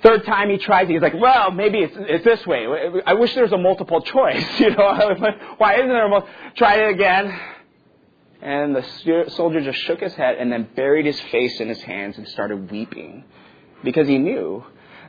Third 0.04 0.26
time 0.26 0.50
he 0.52 0.58
tries, 0.58 0.88
he's 0.88 1.02
like, 1.02 1.16
well, 1.20 1.50
maybe 1.50 1.80
it's, 1.80 1.96
it's 1.98 2.24
this 2.24 2.46
way. 2.46 2.68
I 3.06 3.16
wish 3.16 3.34
there 3.34 3.44
was 3.44 3.52
a 3.52 3.58
multiple 3.58 4.02
choice. 4.02 4.46
You 4.60 4.70
know, 4.70 5.34
why 5.58 5.76
isn't 5.76 5.88
there 5.88 6.06
a 6.06 6.10
multiple? 6.10 6.34
Try 6.56 6.76
it 6.76 6.92
again. 6.92 7.40
And 8.42 8.76
the 8.76 9.26
soldier 9.30 9.62
just 9.62 9.80
shook 9.80 10.00
his 10.00 10.14
head 10.14 10.36
and 10.38 10.52
then 10.52 10.70
buried 10.76 11.08
his 11.08 11.20
face 11.32 11.60
in 11.60 11.68
his 11.68 11.82
hands 11.82 12.18
and 12.18 12.28
started 12.28 12.70
weeping 12.70 13.24
because 13.84 14.08
he 14.08 14.18
knew 14.18 14.64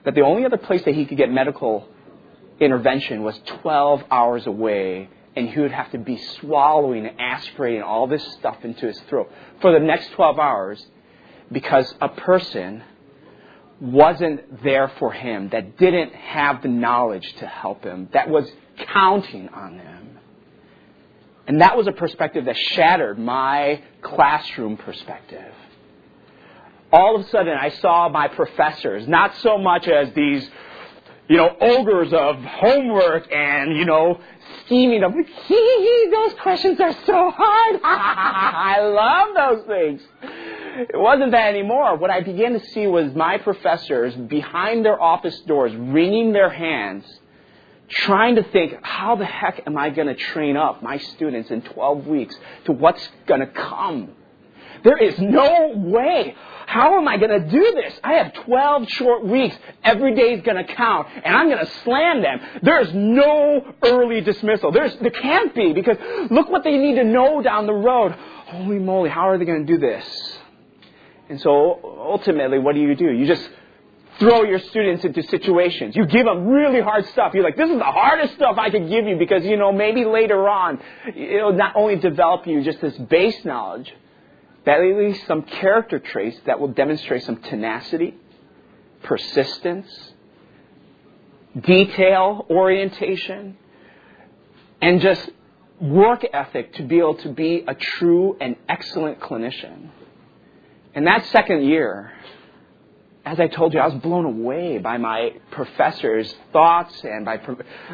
that 0.04 0.14
the 0.14 0.22
only 0.22 0.44
other 0.44 0.56
place 0.56 0.84
that 0.84 0.94
he 0.94 1.06
could 1.06 1.18
get 1.18 1.30
medical 1.30 1.88
intervention 2.60 3.22
was 3.22 3.38
12 3.62 4.04
hours 4.10 4.46
away 4.46 5.08
and 5.37 5.48
he 5.48 5.60
would 5.60 5.72
have 5.72 5.90
to 5.92 5.98
be 5.98 6.16
swallowing 6.40 7.06
and 7.06 7.20
aspirating 7.20 7.82
all 7.82 8.06
this 8.06 8.25
stuff 8.34 8.56
into 8.64 8.87
his 8.87 8.98
throat 9.02 9.30
for 9.60 9.72
the 9.72 9.78
next 9.78 10.10
12 10.12 10.38
hours 10.38 10.84
because 11.52 11.92
a 12.00 12.08
person 12.08 12.82
wasn't 13.80 14.62
there 14.64 14.88
for 14.98 15.12
him, 15.12 15.50
that 15.50 15.78
didn't 15.78 16.12
have 16.14 16.62
the 16.62 16.68
knowledge 16.68 17.32
to 17.34 17.46
help 17.46 17.84
him, 17.84 18.08
that 18.12 18.28
was 18.28 18.50
counting 18.92 19.48
on 19.50 19.76
them. 19.76 20.18
And 21.46 21.60
that 21.60 21.76
was 21.76 21.87
a 21.87 21.92
perspective 21.92 22.44
that 22.46 22.56
shattered 22.56 23.18
my 23.18 23.82
classroom 24.02 24.76
perspective. 24.76 25.54
All 26.92 27.16
of 27.16 27.26
a 27.26 27.28
sudden, 27.28 27.57
I 27.57 27.71
saw 27.71 28.09
my 28.09 28.28
professors 28.28 29.07
not 29.07 29.37
so 29.38 29.59
much 29.59 29.87
as 29.88 30.12
these, 30.14 30.49
you 31.28 31.37
know, 31.37 31.54
ogres 31.61 32.12
of 32.12 32.37
homework 32.42 33.30
and, 33.30 33.76
you 33.76 33.85
know, 33.85 34.18
scheming 34.64 35.02
of, 35.02 35.12
hee 35.12 35.25
hee, 35.49 36.11
those 36.11 36.38
questions 36.40 36.80
are 36.80 36.95
so 37.04 37.30
hard. 37.30 37.80
I 37.85 38.80
love 38.80 39.59
those 39.59 39.66
things. 39.66 40.02
It 40.80 40.99
wasn't 40.99 41.33
that 41.33 41.49
anymore. 41.49 41.97
What 41.97 42.11
I 42.11 42.21
began 42.21 42.52
to 42.52 42.64
see 42.68 42.87
was 42.87 43.12
my 43.14 43.38
professors 43.38 44.14
behind 44.14 44.85
their 44.85 45.00
office 45.00 45.38
doors, 45.40 45.75
wringing 45.75 46.33
their 46.33 46.50
hands, 46.50 47.04
trying 47.88 48.37
to 48.37 48.45
think, 48.45 48.75
how 48.83 49.16
the 49.16 49.25
heck 49.26 49.62
am 49.66 49.76
I 49.76 49.90
going 49.90 50.09
to 50.09 50.14
train 50.14 50.57
up 50.57 50.83
my 50.83 50.99
students 50.99 51.50
in 51.50 51.62
12 51.62 52.07
weeks 52.07 52.37
to 52.64 52.73
what's 52.73 53.07
going 53.26 53.40
to 53.40 53.47
come? 53.47 54.12
There 54.85 54.97
is 54.97 55.18
no 55.18 55.73
way. 55.75 56.35
How 56.66 56.99
am 56.99 57.08
I 57.08 57.16
going 57.16 57.30
to 57.30 57.50
do 57.50 57.73
this? 57.75 57.99
I 58.04 58.14
have 58.14 58.35
12 58.44 58.88
short 58.90 59.25
weeks. 59.25 59.56
Every 59.82 60.14
day 60.14 60.35
is 60.35 60.42
going 60.42 60.58
to 60.58 60.75
count, 60.75 61.08
and 61.25 61.35
I'm 61.35 61.49
going 61.49 61.64
to 61.64 61.73
slam 61.85 62.20
them. 62.20 62.40
There's 62.62 62.92
no 62.92 63.75
early 63.82 64.20
dismissal. 64.20 64.70
There's, 64.70 64.94
there 64.97 65.11
can't 65.11 65.54
be, 65.54 65.73
because 65.73 65.97
look 66.30 66.50
what 66.50 66.64
they 66.64 66.76
need 66.76 66.97
to 66.97 67.04
know 67.04 67.40
down 67.40 67.66
the 67.66 67.73
road. 67.73 68.12
Holy 68.12 68.78
moly, 68.78 69.08
how 69.08 69.28
are 69.28 69.38
they 69.38 69.47
going 69.47 69.66
to 69.66 69.73
do 69.73 69.78
this? 69.78 70.04
And 71.30 71.40
so 71.40 71.80
ultimately, 71.85 72.58
what 72.58 72.75
do 72.75 72.80
you 72.82 72.94
do? 72.94 73.12
You 73.12 73.26
just 73.26 73.49
throw 74.18 74.42
your 74.42 74.58
students 74.58 75.04
into 75.04 75.23
situations. 75.23 75.94
You 75.97 76.06
give 76.06 76.26
them 76.26 76.47
really 76.47 76.80
hard 76.80 77.06
stuff. 77.08 77.32
You're 77.35 77.44
like, 77.44 77.56
this 77.56 77.70
is 77.70 77.78
the 77.78 77.85
hardest 77.85 78.35
stuff 78.35 78.56
I 78.58 78.70
could 78.70 78.88
give 78.88 79.06
you 79.06 79.16
because, 79.16 79.44
you 79.44 79.56
know, 79.56 79.73
maybe 79.73 80.04
later 80.04 80.49
on 80.49 80.80
it'll 81.14 81.52
not 81.52 81.76
only 81.76 81.97
develop 81.97 82.47
you 82.47 82.62
just 82.62 82.80
this 82.80 82.97
base 82.97 83.44
knowledge, 83.44 83.94
least 84.76 85.26
some 85.26 85.42
character 85.42 85.98
traits 85.98 86.38
that 86.46 86.60
will 86.60 86.68
demonstrate 86.68 87.22
some 87.25 87.37
tenacity, 87.37 88.14
persistence, 89.02 89.88
detail 91.58 92.46
orientation, 92.50 93.56
and 94.80 95.00
just 95.00 95.30
work 95.80 96.25
ethic 96.32 96.75
to 96.75 96.82
be 96.82 96.98
able 96.98 97.14
to 97.14 97.30
be 97.30 97.64
a 97.66 97.75
true 97.75 98.37
and 98.40 98.56
excellent 98.68 99.20
clinician. 99.20 99.90
In 100.94 101.04
that 101.04 101.25
second 101.26 101.64
year, 101.64 102.12
as 103.25 103.38
I 103.38 103.46
told 103.46 103.75
you, 103.75 103.80
I 103.80 103.87
was 103.87 104.00
blown 104.02 104.25
away 104.25 104.78
by 104.78 104.96
my 104.98 105.34
professor's 105.50 106.34
thoughts 106.52 106.94
and 107.04 107.25
by 107.25 107.40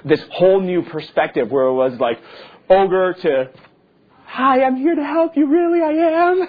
this 0.04 0.22
whole 0.30 0.60
new 0.60 0.82
perspective 0.82 1.50
where 1.50 1.66
it 1.66 1.74
was 1.74 1.98
like 1.98 2.20
ogre 2.70 3.14
to 3.14 3.50
Hi, 4.34 4.64
I'm 4.64 4.74
here 4.74 4.96
to 4.96 5.04
help 5.04 5.36
you. 5.36 5.46
Really, 5.46 5.80
I 5.80 5.92
am. 5.92 6.48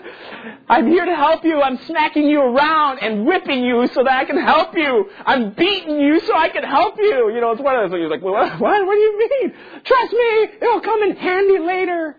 I'm 0.68 0.88
here 0.88 1.06
to 1.06 1.16
help 1.16 1.46
you. 1.46 1.62
I'm 1.62 1.78
smacking 1.86 2.28
you 2.28 2.42
around 2.42 2.98
and 2.98 3.28
whipping 3.28 3.64
you 3.64 3.88
so 3.94 4.04
that 4.04 4.12
I 4.12 4.26
can 4.26 4.42
help 4.42 4.76
you. 4.76 5.08
I'm 5.24 5.54
beating 5.54 6.00
you 6.00 6.20
so 6.22 6.36
I 6.36 6.50
can 6.50 6.64
help 6.64 6.98
you. 6.98 7.32
You 7.32 7.42
know, 7.42 7.52
it's 7.52 7.62
one 7.62 7.76
of 7.76 7.84
those 7.84 7.92
things. 7.92 8.02
You're 8.02 8.10
like, 8.10 8.24
what? 8.24 8.60
What? 8.60 8.88
What 8.88 8.96
do 8.96 9.00
you 9.00 9.30
mean? 9.30 9.54
Trust 9.84 10.14
me, 10.14 10.50
it'll 10.64 10.82
come 10.82 11.04
in 11.04 11.16
handy 11.16 11.60
later. 11.60 12.16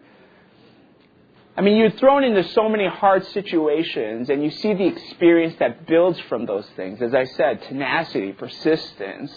I 1.56 1.62
mean, 1.62 1.78
you're 1.78 1.90
thrown 1.90 2.23
into 2.23 2.44
so 2.50 2.68
many 2.68 2.87
hard 2.87 3.26
situations, 3.26 4.30
and 4.30 4.44
you 4.44 4.52
see 4.52 4.73
the 4.73 4.87
experience 4.87 5.56
that 5.58 5.85
builds 5.88 6.20
from 6.28 6.46
those 6.46 6.68
things. 6.76 7.02
As 7.02 7.12
I 7.12 7.25
said, 7.25 7.62
tenacity, 7.62 8.30
persistence, 8.30 9.32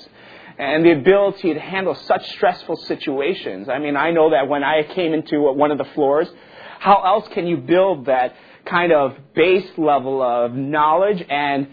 and 0.60 0.86
the 0.86 0.92
ability 0.92 1.54
to 1.54 1.60
handle 1.60 1.96
such 1.96 2.30
stressful 2.32 2.76
situations. 2.78 3.70
I 3.70 3.80
mean, 3.80 3.96
I 3.96 4.12
know 4.12 4.30
that 4.32 4.48
when 4.48 4.64
I 4.64 4.84
came 4.84 5.14
into 5.14 5.42
one 5.42 5.72
of 5.72 5.78
the 5.78 5.86
floors, 5.96 6.28
how 6.80 7.02
else 7.04 7.28
can 7.30 7.48
you 7.48 7.58
build 7.58 8.06
that 8.06 8.36
kind 8.66 8.92
of 8.92 9.18
base 9.34 9.70
level 9.78 10.22
of 10.22 10.54
knowledge 10.54 11.26
and 11.30 11.70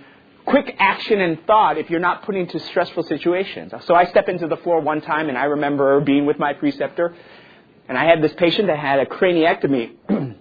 quick 0.47 0.75
action 0.79 1.21
and 1.21 1.45
thought 1.47 1.77
if 1.77 1.91
you're 1.91 2.01
not 2.01 2.23
put 2.23 2.37
into 2.37 2.59
stressful 2.61 3.03
situations? 3.03 3.73
So 3.87 3.95
I 3.95 4.07
step 4.07 4.29
into 4.29 4.47
the 4.47 4.57
floor 4.59 4.81
one 4.81 5.03
time, 5.03 5.29
and 5.29 5.37
I 5.37 5.45
remember 5.45 6.01
being 6.01 6.25
with 6.25 6.39
my 6.39 6.55
preceptor 6.55 7.15
and 7.89 7.97
I 7.97 8.05
had 8.05 8.23
this 8.23 8.33
patient 8.35 8.67
that 8.69 8.79
had 8.79 8.99
a 8.99 9.07
craniectomy, 9.07 9.95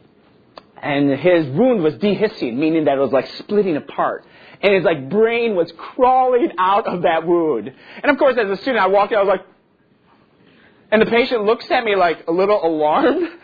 and 0.81 1.09
his 1.19 1.47
wound 1.47 1.83
was 1.83 1.93
dehiscing, 1.95 2.55
meaning 2.55 2.85
that 2.85 2.97
it 2.97 3.01
was 3.01 3.11
like 3.11 3.27
splitting 3.37 3.77
apart. 3.77 4.25
And 4.65 4.73
his 4.73 4.83
like 4.83 5.11
brain 5.11 5.55
was 5.55 5.71
crawling 5.77 6.53
out 6.57 6.87
of 6.87 7.03
that 7.03 7.27
wound. 7.27 7.71
And 8.01 8.11
of 8.11 8.17
course, 8.17 8.35
as 8.35 8.49
a 8.49 8.59
student, 8.63 8.83
I 8.83 8.87
walked 8.87 9.11
in, 9.11 9.19
I 9.19 9.21
was 9.21 9.27
like, 9.27 9.45
and 10.91 10.99
the 10.99 11.05
patient 11.05 11.43
looks 11.43 11.69
at 11.69 11.83
me 11.83 11.95
like 11.95 12.25
a 12.27 12.31
little 12.31 12.65
alarmed. 12.65 13.29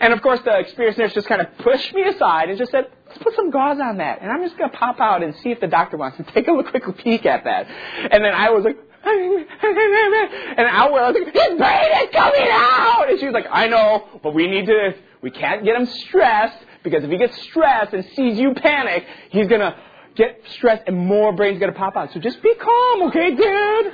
And 0.00 0.12
of 0.12 0.22
course, 0.22 0.40
the 0.44 0.58
experienced 0.58 0.98
nurse 0.98 1.14
just 1.14 1.26
kind 1.26 1.40
of 1.40 1.46
pushed 1.58 1.92
me 1.94 2.02
aside 2.02 2.48
and 2.48 2.58
just 2.58 2.70
said, 2.70 2.86
let's 3.06 3.18
put 3.22 3.34
some 3.34 3.50
gauze 3.50 3.78
on 3.80 3.98
that. 3.98 4.20
And 4.22 4.30
I'm 4.30 4.42
just 4.42 4.56
going 4.56 4.70
to 4.70 4.76
pop 4.76 5.00
out 5.00 5.22
and 5.22 5.34
see 5.36 5.50
if 5.50 5.60
the 5.60 5.66
doctor 5.66 5.96
wants 5.96 6.16
to 6.18 6.22
take 6.22 6.48
a 6.48 6.62
quick 6.62 6.96
peek 6.98 7.26
at 7.26 7.44
that. 7.44 7.66
And 7.66 8.24
then 8.24 8.32
I 8.32 8.50
was 8.50 8.64
like, 8.64 8.76
and 9.04 10.66
I 10.66 10.88
was 10.90 11.14
like, 11.14 11.34
his 11.34 11.58
brain 11.58 11.90
is 12.02 12.10
coming 12.12 12.48
out! 12.50 13.06
And 13.08 13.18
she 13.18 13.26
was 13.26 13.34
like, 13.34 13.46
I 13.50 13.66
know, 13.68 14.06
but 14.22 14.34
we 14.34 14.46
need 14.46 14.66
to, 14.66 14.94
we 15.22 15.30
can't 15.30 15.64
get 15.64 15.76
him 15.76 15.86
stressed, 15.86 16.58
because 16.82 17.04
if 17.04 17.10
he 17.10 17.18
gets 17.18 17.40
stressed 17.42 17.92
and 17.92 18.04
sees 18.14 18.38
you 18.38 18.54
panic, 18.54 19.06
he's 19.30 19.48
gonna 19.48 19.76
get 20.16 20.40
stressed 20.54 20.84
and 20.86 20.96
more 20.96 21.32
brain's 21.32 21.58
gonna 21.58 21.72
pop 21.72 21.96
out. 21.96 22.12
So 22.12 22.20
just 22.20 22.42
be 22.42 22.54
calm, 22.54 23.02
okay, 23.04 23.30
dude? 23.30 23.92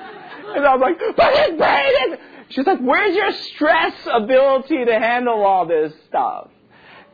And 0.56 0.66
I 0.66 0.74
was 0.74 0.80
like, 0.80 1.16
but 1.16 1.36
his 1.36 1.58
brain 1.58 2.12
is, 2.12 2.18
she's 2.50 2.66
like, 2.66 2.80
where's 2.80 3.14
your 3.14 3.32
stress 3.32 3.94
ability 4.12 4.84
to 4.84 4.98
handle 4.98 5.42
all 5.42 5.66
this 5.66 5.92
stuff? 6.08 6.48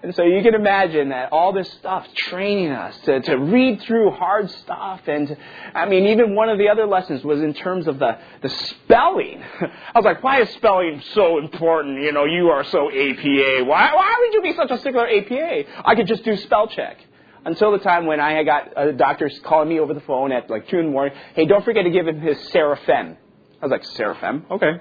And 0.03 0.15
so 0.15 0.23
you 0.23 0.43
can 0.43 0.55
imagine 0.55 1.09
that 1.09 1.33
all 1.33 1.53
this 1.53 1.71
stuff 1.73 2.07
training 2.15 2.71
us 2.71 2.97
to, 3.07 3.21
to 3.23 3.35
read 3.37 3.81
through 3.83 4.11
hard 4.13 4.51
stuff. 4.51 5.01
And 5.07 5.37
I 5.75 5.87
mean, 5.87 6.07
even 6.09 6.35
one 6.35 6.49
of 6.49 6.59
the 6.59 6.69
other 6.69 6.87
lessons 6.87 7.25
was 7.25 7.41
in 7.41 7.55
terms 7.55 7.89
of 7.89 7.99
the, 7.99 8.19
the 8.43 8.49
spelling. 8.49 9.43
I 9.61 9.99
was 9.99 10.05
like, 10.05 10.23
why 10.23 10.43
is 10.43 10.51
spelling 10.51 11.03
so 11.13 11.39
important? 11.39 12.03
You 12.03 12.13
know, 12.13 12.25
you 12.25 12.51
are 12.51 12.63
so 12.65 12.89
APA. 12.89 13.65
Why, 13.65 13.95
why 13.95 14.17
would 14.21 14.35
you 14.35 14.43
be 14.43 14.55
such 14.55 14.71
a 14.71 14.79
stickler 14.79 15.09
APA? 15.09 15.65
I 15.85 15.95
could 15.95 16.07
just 16.07 16.25
do 16.25 16.37
spell 16.37 16.69
check. 16.69 16.99
Until 17.47 17.71
the 17.71 17.79
time 17.79 18.07
when 18.07 18.19
I 18.19 18.43
got 18.43 18.73
a 18.77 18.93
doctor 18.93 19.31
calling 19.45 19.69
me 19.69 19.79
over 19.79 19.95
the 19.95 20.01
phone 20.01 20.33
at 20.33 20.51
like 20.51 20.69
2 20.69 20.79
in 20.79 20.87
the 20.87 20.91
morning, 20.91 21.17
hey, 21.35 21.47
don't 21.47 21.65
forget 21.65 21.85
to 21.85 21.91
give 21.91 22.09
him 22.09 22.21
his 22.21 22.37
Sarafem. 22.51 23.17
I 23.63 23.67
was 23.67 23.71
like, 23.71 23.85
Sarafem? 23.85 24.51
Okay. 24.51 24.73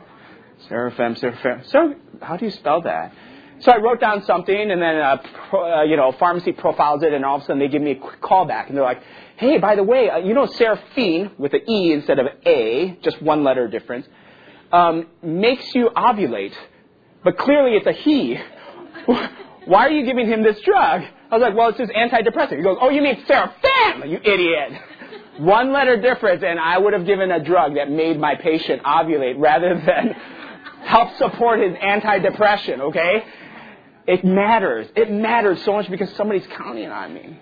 Sarafem, 0.68 1.16
Sarafem. 1.20 1.70
So, 1.70 1.94
how 2.24 2.38
do 2.38 2.46
you 2.46 2.50
spell 2.52 2.82
that? 2.82 3.14
So 3.60 3.72
I 3.72 3.78
wrote 3.78 4.02
down 4.02 4.24
something, 4.26 4.72
and 4.72 4.82
then 4.82 4.98
uh, 4.98 5.18
pro, 5.50 5.80
uh, 5.80 5.84
you 5.84 5.96
know, 5.96 6.12
pharmacy 6.14 6.54
profiles 6.54 7.04
it, 7.04 7.14
and 7.14 7.24
all 7.24 7.38
of 7.38 7.44
a 7.44 7.46
sudden 7.46 7.60
they 7.60 7.68
give 7.68 7.84
me 7.84 7.92
a 7.92 7.96
quick 7.96 8.20
call 8.20 8.46
back, 8.46 8.68
and 8.68 8.76
they're 8.76 8.84
like, 8.84 9.02
"Hey, 9.38 9.60
by 9.60 9.76
the 9.76 9.84
way, 9.84 10.10
uh, 10.10 10.18
you 10.18 10.34
know, 10.34 10.46
Serophene 10.46 11.38
with 11.38 11.54
an 11.54 11.70
E 11.70 11.94
instead 11.94 12.20
of 12.20 12.26
A, 12.46 12.98
just 13.02 13.22
one 13.22 13.44
letter 13.44 13.68
difference, 13.68 14.08
um, 14.74 15.08
makes 15.22 15.74
you 15.74 15.90
ovulate, 15.96 16.54
but 17.24 17.38
clearly 17.38 17.78
it's 17.78 17.88
a 17.88 17.94
he. 17.94 18.38
Why 19.66 19.88
are 19.88 19.92
you 19.92 20.06
giving 20.06 20.28
him 20.28 20.44
this 20.44 20.60
drug?" 20.62 21.04
I 21.36 21.38
was 21.38 21.50
like, 21.50 21.56
"Well, 21.56 21.70
it's 21.70 21.78
just 21.78 21.92
antidepressant." 21.92 22.58
He 22.58 22.64
goes, 22.64 22.78
"Oh, 22.80 22.90
you 22.90 23.02
mean 23.02 23.24
Sarafem, 23.26 24.10
you 24.10 24.20
idiot." 24.24 24.82
One 25.38 25.74
letter 25.74 26.00
difference, 26.02 26.44
and 26.44 26.58
I 26.58 26.78
would 26.78 26.94
have 26.94 27.06
given 27.06 27.30
a 27.30 27.44
drug 27.44 27.76
that 27.76 27.92
made 27.92 28.18
my 28.18 28.36
patient 28.36 28.84
ovulate 28.84 29.36
rather 29.38 29.76
than 29.86 30.16
help 30.86 31.18
support 31.18 31.60
his 31.60 31.74
antidepressant, 31.74 32.80
okay? 32.80 33.26
It 34.08 34.24
matters. 34.24 34.88
It 34.96 35.12
matters 35.12 35.62
so 35.64 35.74
much 35.74 35.90
because 35.90 36.10
somebody's 36.16 36.48
counting 36.56 36.90
on 36.90 37.14
me. 37.14 37.40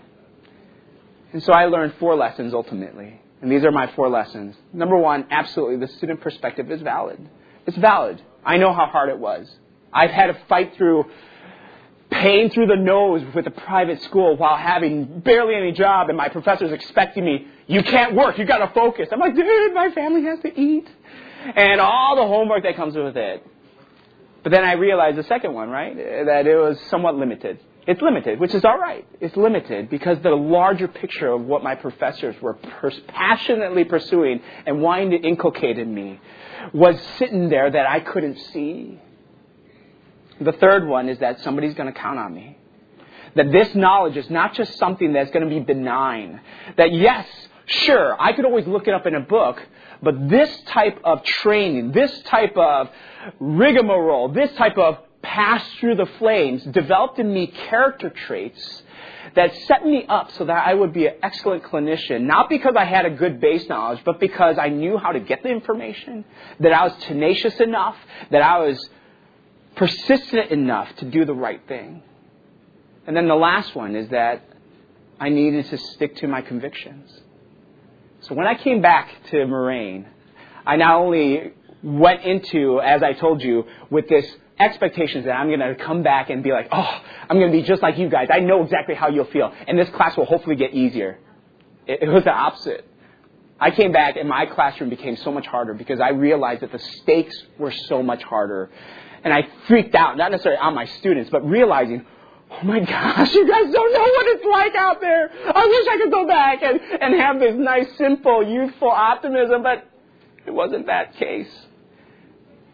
And 1.34 1.44
so 1.44 1.54
I 1.54 1.66
learned 1.66 1.94
four 2.00 2.16
lessons 2.16 2.54
ultimately. 2.54 3.20
And 3.42 3.52
these 3.52 3.64
are 3.64 3.72
my 3.72 3.92
four 3.96 4.10
lessons. 4.10 4.56
Number 4.72 4.98
one, 4.98 5.26
absolutely, 5.30 5.86
the 5.86 5.92
student 5.94 6.22
perspective 6.22 6.72
is 6.72 6.82
valid. 6.82 7.20
It's 7.68 7.78
valid. 7.78 8.22
I 8.46 8.58
know 8.58 8.74
how 8.74 8.88
hard 8.88 9.10
it 9.10 9.20
was. 9.20 9.54
I've 9.92 10.12
had 10.12 10.28
to 10.28 10.38
fight 10.48 10.76
through 10.78 11.06
pain 12.14 12.50
through 12.50 12.68
the 12.68 12.76
nose 12.76 13.24
with 13.34 13.48
a 13.48 13.52
private 13.52 14.02
school 14.04 14.38
while 14.38 14.56
having 14.56 15.20
barely 15.20 15.56
any 15.56 15.72
job 15.72 16.10
and 16.10 16.18
my 16.18 16.30
professors 16.30 16.72
expecting 16.72 17.26
me, 17.26 17.48
you 17.68 17.84
can't 17.84 18.16
work, 18.16 18.38
you 18.38 18.46
gotta 18.46 18.72
focus. 18.74 19.10
I'm 19.12 19.20
like, 19.20 19.36
dude, 19.36 19.74
my 19.74 19.90
family 19.92 20.24
has 20.24 20.40
to 20.42 20.60
eat. 20.60 20.88
And 21.56 21.82
all 21.82 22.16
the 22.16 22.26
homework 22.26 22.64
that 22.64 22.76
comes 22.76 22.96
with 22.96 23.18
it. 23.18 23.46
But 24.44 24.52
then 24.52 24.64
I 24.64 24.74
realized 24.74 25.18
the 25.18 25.24
second 25.24 25.54
one, 25.54 25.70
right? 25.70 25.96
That 25.96 26.48
it 26.48 26.56
was 26.56 26.80
somewhat 26.90 27.16
limited. 27.16 27.60
It's 27.86 28.02
limited, 28.02 28.40
which 28.40 28.54
is 28.54 28.64
all 28.64 28.78
right. 28.78 29.06
It's 29.20 29.36
limited 29.36 29.90
because 29.90 30.18
the 30.22 30.30
larger 30.30 30.88
picture 30.88 31.32
of 31.34 31.42
what 31.42 31.64
my 31.64 31.76
professors 31.76 32.36
were 32.42 32.54
pers- 32.54 33.02
passionately 33.08 33.84
pursuing 33.84 34.42
and 34.66 34.82
wanting 34.82 35.12
to 35.12 35.18
inculcate 35.18 35.78
in 35.78 35.94
me 35.94 36.20
was 36.74 36.96
sitting 37.18 37.50
there 37.50 37.70
that 37.70 37.90
I 37.90 38.00
couldn't 38.00 38.38
see. 38.54 39.02
The 40.42 40.54
third 40.54 40.88
one 40.88 41.10
is 41.10 41.20
that 41.20 41.42
somebody's 41.42 41.74
going 41.74 41.92
to 41.92 42.00
count 42.00 42.20
on 42.20 42.34
me. 42.34 42.58
That 43.36 43.52
this 43.52 43.74
knowledge 43.76 44.18
is 44.18 44.30
not 44.30 44.54
just 44.54 44.78
something 44.78 45.14
that's 45.14 45.32
going 45.32 45.48
to 45.48 45.50
be 45.50 45.60
benign. 45.60 46.42
That 46.78 46.94
yes, 46.94 47.28
sure, 47.66 48.16
I 48.20 48.34
could 48.34 48.46
always 48.46 48.68
look 48.68 48.88
it 48.88 48.94
up 48.94 49.06
in 49.06 49.16
a 49.16 49.22
book, 49.22 49.62
but 50.02 50.30
this 50.30 50.50
type 50.68 51.00
of 51.04 51.24
training, 51.24 51.92
this 51.94 52.12
type 52.24 52.58
of 52.58 52.90
rigmarole, 53.40 54.30
this 54.30 54.54
type 54.56 54.78
of 54.78 54.98
pass 55.22 55.66
through 55.80 55.96
the 55.96 56.06
flames 56.20 56.64
developed 56.66 57.18
in 57.18 57.34
me 57.34 57.48
character 57.48 58.10
traits 58.10 58.84
that 59.36 59.56
set 59.68 59.86
me 59.86 60.06
up 60.08 60.32
so 60.34 60.46
that 60.46 60.68
I 60.68 60.74
would 60.74 60.94
be 60.94 61.08
an 61.08 61.16
excellent 61.24 61.64
clinician, 61.64 62.24
not 62.24 62.50
because 62.50 62.76
I 62.78 62.86
had 62.86 63.06
a 63.06 63.10
good 63.10 63.40
base 63.40 63.68
knowledge, 63.68 64.02
but 64.06 64.20
because 64.20 64.58
I 64.60 64.70
knew 64.70 64.98
how 64.98 65.12
to 65.12 65.20
get 65.20 65.42
the 65.42 65.50
information, 65.50 66.26
that 66.60 66.74
I 66.74 66.84
was 66.84 66.94
tenacious 67.06 67.60
enough, 67.60 67.96
that 68.30 68.42
I 68.42 68.60
was 68.60 68.90
persistent 69.76 70.52
enough 70.52 70.96
to 70.98 71.06
do 71.06 71.26
the 71.26 71.34
right 71.34 71.62
thing. 71.68 72.04
And 73.06 73.16
then 73.16 73.28
the 73.28 73.36
last 73.36 73.76
one 73.76 73.96
is 73.96 74.10
that 74.10 74.44
I 75.20 75.30
needed 75.30 75.70
to 75.70 75.78
stick 75.78 76.16
to 76.18 76.28
my 76.28 76.42
convictions. 76.42 77.12
So 78.22 78.36
when 78.36 78.48
I 78.48 78.56
came 78.56 78.82
back 78.82 79.10
to 79.32 79.46
Moraine, 79.46 80.08
I 80.66 80.78
not 80.78 80.96
only 80.96 81.52
went 81.82 82.24
into, 82.24 82.80
as 82.80 83.04
I 83.04 83.14
told 83.14 83.42
you, 83.42 83.66
with 83.90 84.08
this 84.08 84.26
expectations 84.60 85.26
that 85.26 85.34
I'm 85.34 85.48
going 85.48 85.60
to 85.60 85.76
come 85.76 86.04
back 86.04 86.30
and 86.30 86.44
be 86.44 86.52
like, 86.52 86.70
oh, 86.72 87.02
I'm 87.30 87.38
going 87.38 87.52
to 87.52 87.58
be 87.58 87.64
just 87.64 87.82
like 87.82 87.98
you 87.98 88.08
guys. 88.10 88.28
I 88.32 88.40
know 88.40 88.64
exactly 88.64 88.96
how 88.96 89.10
you'll 89.10 89.26
feel. 89.26 89.52
And 89.68 89.78
this 89.78 89.90
class 89.90 90.16
will 90.16 90.26
hopefully 90.26 90.56
get 90.56 90.74
easier. 90.74 91.20
It, 91.86 92.04
it 92.04 92.10
was 92.10 92.24
the 92.24 92.32
opposite. 92.32 92.88
I 93.64 93.72
came 93.72 93.94
back 93.94 94.18
and 94.18 94.28
my 94.28 94.46
classroom 94.46 94.90
became 94.90 95.16
so 95.16 95.32
much 95.32 95.48
harder 95.48 95.74
because 95.74 96.02
I 96.02 96.10
realized 96.10 96.64
that 96.64 96.74
the 96.74 96.80
stakes 96.80 97.34
were 97.58 97.72
so 97.72 98.04
much 98.04 98.22
harder. 98.22 98.70
And 99.24 99.34
I 99.34 99.48
freaked 99.68 99.96
out, 99.96 100.18
not 100.18 100.32
necessarily 100.32 100.60
on 100.60 100.76
my 100.76 100.86
students, 100.86 101.30
but 101.30 101.48
realizing, 101.48 102.06
oh 102.52 102.64
my 102.66 102.82
gosh, 102.82 103.34
you 103.34 103.48
guys 103.48 103.72
don't 103.72 103.94
know 103.94 104.02
what 104.02 104.28
it's 104.28 104.46
like 104.52 104.76
out 104.76 105.00
there. 105.00 105.32
I 105.56 105.66
wish 105.66 105.88
I 105.94 105.98
could 105.98 106.12
go 106.12 106.28
back 106.28 106.62
and, 106.62 106.82
and 106.82 107.16
have 107.22 107.40
this 107.40 107.56
nice, 107.56 107.88
simple, 107.98 108.46
youthful 108.46 108.90
optimism, 108.90 109.64
but 109.64 109.88
it 110.46 110.52
wasn't 110.52 110.88
that 110.88 111.16
case. 111.16 111.48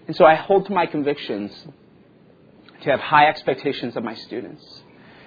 And 0.08 0.15
so 0.15 0.25
I 0.25 0.34
hold 0.34 0.65
to 0.65 0.74
my 0.74 0.88
convictions 0.88 1.51
to 2.81 2.89
have 2.89 3.00
high 3.00 3.27
expectations 3.27 3.96
of 3.96 4.03
my 4.03 4.15
students. 4.15 4.65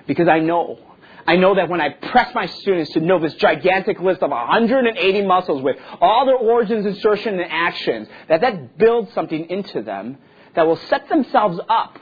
Because 0.09 0.27
I 0.27 0.41
know, 0.41 0.81
I 1.27 1.37
know 1.37 1.55
that 1.55 1.69
when 1.69 1.81
I 1.81 1.91
press 1.91 2.35
my 2.35 2.47
students 2.47 2.93
to 2.93 3.01
know 3.01 3.19
this 3.19 3.35
gigantic 3.35 4.01
list 4.01 4.23
of 4.23 4.31
180 4.31 5.23
muscles 5.23 5.63
with 5.63 5.77
all 6.01 6.27
their 6.27 6.37
origins, 6.37 6.85
insertion, 6.85 7.39
and 7.39 7.51
actions, 7.51 8.09
that 8.29 8.41
that 8.41 8.77
builds 8.77 9.13
something 9.15 9.49
into 9.49 9.83
them 9.83 10.19
that 10.55 10.67
will 10.67 10.77
set 10.77 11.09
themselves 11.09 11.61
up 11.69 11.99